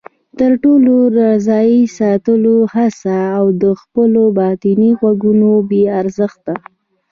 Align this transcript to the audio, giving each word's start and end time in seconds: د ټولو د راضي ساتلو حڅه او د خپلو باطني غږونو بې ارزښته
د 0.39 0.41
ټولو 0.63 0.95
د 1.15 1.17
راضي 1.19 1.75
ساتلو 1.97 2.55
حڅه 2.73 3.19
او 3.37 3.45
د 3.61 3.63
خپلو 3.81 4.23
باطني 4.37 4.89
غږونو 5.01 5.51
بې 5.69 5.83
ارزښته 5.99 6.55